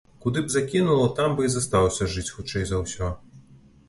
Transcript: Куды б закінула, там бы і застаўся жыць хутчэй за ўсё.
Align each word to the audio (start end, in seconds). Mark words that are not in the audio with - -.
Куды 0.23 0.41
б 0.45 0.51
закінула, 0.51 1.03
там 1.19 1.35
бы 1.39 1.45
і 1.47 1.51
застаўся 1.55 2.07
жыць 2.13 2.31
хутчэй 2.39 2.65
за 2.71 2.81
ўсё. 2.81 3.11